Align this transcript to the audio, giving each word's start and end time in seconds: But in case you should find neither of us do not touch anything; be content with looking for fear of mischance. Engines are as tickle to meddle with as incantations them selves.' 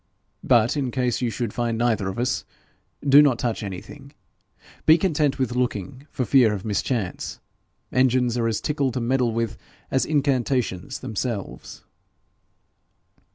But 0.43 0.75
in 0.75 0.89
case 0.89 1.21
you 1.21 1.29
should 1.29 1.53
find 1.53 1.77
neither 1.77 2.07
of 2.07 2.17
us 2.17 2.43
do 3.07 3.21
not 3.21 3.37
touch 3.37 3.61
anything; 3.61 4.13
be 4.87 4.97
content 4.97 5.37
with 5.37 5.55
looking 5.55 6.07
for 6.09 6.25
fear 6.25 6.53
of 6.53 6.65
mischance. 6.65 7.39
Engines 7.91 8.35
are 8.35 8.47
as 8.47 8.61
tickle 8.61 8.91
to 8.93 8.99
meddle 8.99 9.31
with 9.31 9.59
as 9.91 10.03
incantations 10.07 11.01
them 11.01 11.15
selves.' 11.15 11.83